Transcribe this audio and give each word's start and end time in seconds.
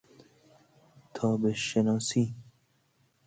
تابش 1.13 1.71
شناسی 1.73 2.35